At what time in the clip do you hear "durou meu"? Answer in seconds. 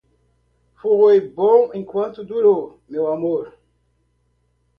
2.25-3.05